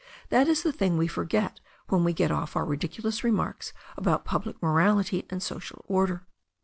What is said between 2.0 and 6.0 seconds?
we get off our ridiculous remarks about public morality and social